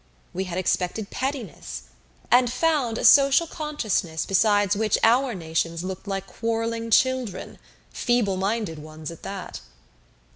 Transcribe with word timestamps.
We 0.33 0.45
had 0.45 0.57
expected 0.57 1.11
pettiness, 1.11 1.83
and 2.31 2.51
found 2.51 2.97
a 2.97 3.03
social 3.05 3.45
consciousness 3.45 4.25
besides 4.25 4.75
which 4.75 4.97
our 5.03 5.35
nations 5.35 5.83
looked 5.83 6.07
like 6.07 6.25
quarreling 6.25 6.89
children 6.89 7.59
feebleminded 7.93 8.79
ones 8.79 9.11
at 9.11 9.21
that. 9.21 9.61